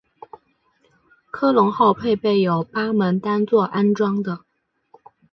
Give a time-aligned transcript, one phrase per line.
[1.29, 4.39] 科隆号配备有八门单座安装的。